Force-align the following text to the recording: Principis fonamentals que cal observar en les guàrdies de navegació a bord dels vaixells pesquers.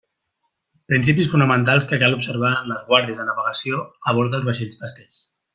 Principis 0.91 1.29
fonamentals 1.33 1.89
que 1.91 2.01
cal 2.05 2.17
observar 2.17 2.51
en 2.63 2.73
les 2.73 2.89
guàrdies 2.89 3.21
de 3.23 3.29
navegació 3.31 3.87
a 4.13 4.19
bord 4.21 4.37
dels 4.39 4.51
vaixells 4.53 4.85
pesquers. 4.85 5.25